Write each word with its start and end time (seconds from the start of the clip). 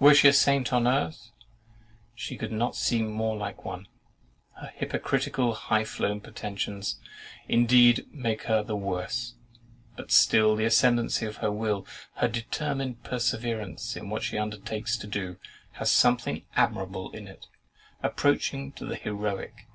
Were 0.00 0.12
she 0.12 0.26
a 0.26 0.32
saint 0.32 0.72
on 0.72 0.88
earth, 0.88 1.30
she 2.16 2.36
could 2.36 2.50
not 2.50 2.74
seem 2.74 3.08
more 3.12 3.36
like 3.36 3.64
one. 3.64 3.86
Her 4.56 4.72
hypocritical 4.74 5.54
high 5.54 5.84
flown 5.84 6.20
pretensions, 6.20 6.98
indeed, 7.46 8.06
make 8.12 8.42
her 8.50 8.64
the 8.64 8.74
worse: 8.74 9.34
but 9.96 10.10
still 10.10 10.56
the 10.56 10.64
ascendancy 10.64 11.26
of 11.26 11.36
her 11.36 11.52
will, 11.52 11.86
her 12.16 12.26
determined 12.26 13.04
perseverance 13.04 13.94
in 13.94 14.10
what 14.10 14.24
she 14.24 14.36
undertakes 14.36 14.96
to 14.96 15.06
do, 15.06 15.36
has 15.74 15.92
something 15.92 16.44
admirable 16.56 17.12
in 17.12 17.28
it, 17.28 17.46
approaching 18.02 18.72
to 18.72 18.84
the 18.84 18.96
heroic. 18.96 19.68